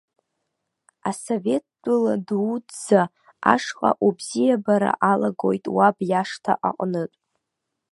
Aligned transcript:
Асовет 1.09 1.63
тәыла 1.81 2.15
дуӡӡа 2.27 3.01
ашҟа 3.53 3.89
убзиабара 4.07 4.91
алагоит 5.11 5.65
уаб 5.75 5.97
иашҭа 6.11 6.53
аҟнытә. 6.69 7.17